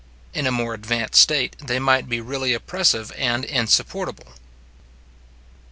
In 0.33 0.47
a 0.47 0.51
more 0.51 0.73
advanced 0.73 1.21
state, 1.21 1.55
they 1.59 1.77
might 1.77 2.09
be 2.09 2.19
really 2.19 2.55
oppressive 2.55 3.11
and 3.15 3.45
insupportable. 3.45 4.33